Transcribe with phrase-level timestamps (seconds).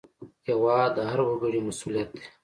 [0.47, 2.23] هېواد د هر وګړي مسوولیت دی.